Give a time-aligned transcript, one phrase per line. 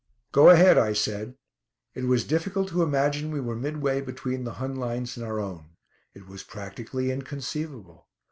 [0.31, 1.35] "Go ahead," I said.
[1.93, 5.75] It was difficult to imagine we were midway between the Hun lines and our own.
[6.15, 8.07] It was practically inconceivable.